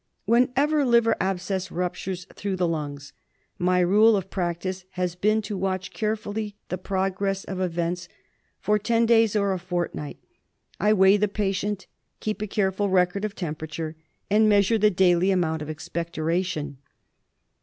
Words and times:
Whenever 0.25 0.83
liver 0.83 1.15
abscess 1.21 1.69
ruptures 1.69 2.25
through 2.33 2.55
the 2.55 2.67
lungs, 2.67 3.13
my 3.59 3.79
rule 3.79 4.15
of 4.17 4.31
practice 4.31 4.83
has 4.93 5.13
been 5.13 5.43
to 5.43 5.55
watch 5.55 5.91
carefully 5.91 6.55
the 6.69 6.77
progress 6.79 7.43
of 7.43 7.61
events 7.61 8.09
for 8.59 8.79
ten 8.79 9.05
days 9.05 9.35
or 9.35 9.53
a 9.53 9.59
fortnight. 9.59 10.17
I 10.79 10.91
weigh 10.91 11.17
the 11.17 11.27
patient, 11.27 11.85
keep 12.19 12.41
a 12.41 12.47
careful 12.47 12.89
record 12.89 13.23
of 13.23 13.35
temperature, 13.35 13.95
and 14.27 14.49
measure 14.49 14.79
the 14.79 14.89
daily 14.89 15.29
amount 15.29 15.61
of 15.61 15.69
expectoration. 15.69 16.77